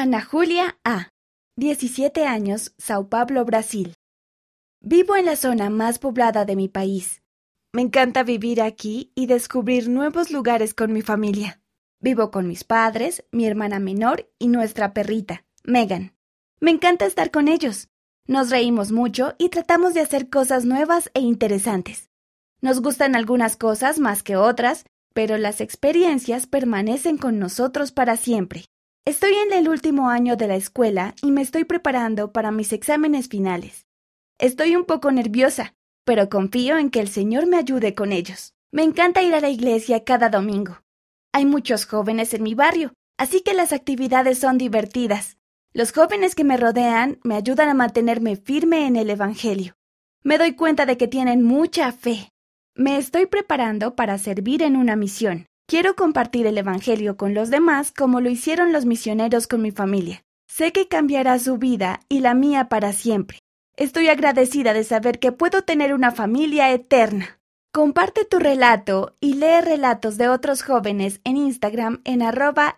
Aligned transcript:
Ana 0.00 0.22
Julia 0.22 0.78
A. 0.84 1.08
17 1.56 2.24
años, 2.24 2.72
Sao 2.78 3.08
Paulo, 3.08 3.44
Brasil. 3.44 3.96
Vivo 4.80 5.16
en 5.16 5.24
la 5.24 5.34
zona 5.34 5.70
más 5.70 5.98
poblada 5.98 6.44
de 6.44 6.54
mi 6.54 6.68
país. 6.68 7.20
Me 7.72 7.82
encanta 7.82 8.22
vivir 8.22 8.62
aquí 8.62 9.10
y 9.16 9.26
descubrir 9.26 9.88
nuevos 9.88 10.30
lugares 10.30 10.72
con 10.72 10.92
mi 10.92 11.02
familia. 11.02 11.60
Vivo 11.98 12.30
con 12.30 12.46
mis 12.46 12.62
padres, 12.62 13.24
mi 13.32 13.44
hermana 13.44 13.80
menor 13.80 14.30
y 14.38 14.46
nuestra 14.46 14.94
perrita, 14.94 15.44
Megan. 15.64 16.14
Me 16.60 16.70
encanta 16.70 17.04
estar 17.04 17.32
con 17.32 17.48
ellos. 17.48 17.88
Nos 18.24 18.50
reímos 18.50 18.92
mucho 18.92 19.34
y 19.36 19.48
tratamos 19.48 19.94
de 19.94 20.02
hacer 20.02 20.30
cosas 20.30 20.64
nuevas 20.64 21.10
e 21.12 21.22
interesantes. 21.22 22.08
Nos 22.60 22.80
gustan 22.82 23.16
algunas 23.16 23.56
cosas 23.56 23.98
más 23.98 24.22
que 24.22 24.36
otras, 24.36 24.84
pero 25.12 25.38
las 25.38 25.60
experiencias 25.60 26.46
permanecen 26.46 27.18
con 27.18 27.40
nosotros 27.40 27.90
para 27.90 28.16
siempre. 28.16 28.66
Estoy 29.08 29.32
en 29.36 29.54
el 29.54 29.70
último 29.70 30.10
año 30.10 30.36
de 30.36 30.48
la 30.48 30.56
escuela 30.56 31.14
y 31.22 31.30
me 31.30 31.40
estoy 31.40 31.64
preparando 31.64 32.30
para 32.30 32.50
mis 32.50 32.74
exámenes 32.74 33.30
finales. 33.30 33.86
Estoy 34.38 34.76
un 34.76 34.84
poco 34.84 35.10
nerviosa, 35.10 35.74
pero 36.04 36.28
confío 36.28 36.76
en 36.76 36.90
que 36.90 37.00
el 37.00 37.08
Señor 37.08 37.46
me 37.46 37.56
ayude 37.56 37.94
con 37.94 38.12
ellos. 38.12 38.52
Me 38.70 38.82
encanta 38.82 39.22
ir 39.22 39.34
a 39.34 39.40
la 39.40 39.48
iglesia 39.48 40.04
cada 40.04 40.28
domingo. 40.28 40.82
Hay 41.32 41.46
muchos 41.46 41.86
jóvenes 41.86 42.34
en 42.34 42.42
mi 42.42 42.54
barrio, 42.54 42.92
así 43.16 43.40
que 43.40 43.54
las 43.54 43.72
actividades 43.72 44.40
son 44.40 44.58
divertidas. 44.58 45.38
Los 45.72 45.92
jóvenes 45.92 46.34
que 46.34 46.44
me 46.44 46.58
rodean 46.58 47.18
me 47.24 47.34
ayudan 47.34 47.70
a 47.70 47.74
mantenerme 47.74 48.36
firme 48.36 48.86
en 48.86 48.96
el 48.96 49.08
Evangelio. 49.08 49.74
Me 50.22 50.36
doy 50.36 50.54
cuenta 50.54 50.84
de 50.84 50.98
que 50.98 51.08
tienen 51.08 51.42
mucha 51.42 51.92
fe. 51.92 52.30
Me 52.74 52.98
estoy 52.98 53.24
preparando 53.24 53.96
para 53.96 54.18
servir 54.18 54.62
en 54.62 54.76
una 54.76 54.96
misión. 54.96 55.47
Quiero 55.70 55.96
compartir 55.96 56.46
el 56.46 56.56
Evangelio 56.56 57.18
con 57.18 57.34
los 57.34 57.50
demás 57.50 57.92
como 57.92 58.22
lo 58.22 58.30
hicieron 58.30 58.72
los 58.72 58.86
misioneros 58.86 59.46
con 59.46 59.60
mi 59.60 59.70
familia. 59.70 60.24
Sé 60.48 60.72
que 60.72 60.88
cambiará 60.88 61.38
su 61.38 61.58
vida 61.58 62.00
y 62.08 62.20
la 62.20 62.32
mía 62.32 62.70
para 62.70 62.94
siempre. 62.94 63.40
Estoy 63.76 64.08
agradecida 64.08 64.72
de 64.72 64.82
saber 64.82 65.18
que 65.18 65.30
puedo 65.30 65.64
tener 65.64 65.92
una 65.92 66.10
familia 66.10 66.72
eterna. 66.72 67.38
Comparte 67.70 68.24
tu 68.24 68.38
relato 68.38 69.14
y 69.20 69.34
lee 69.34 69.60
relatos 69.60 70.16
de 70.16 70.30
otros 70.30 70.62
jóvenes 70.62 71.20
en 71.24 71.36
Instagram 71.36 72.00
en 72.04 72.22
arroba 72.22 72.76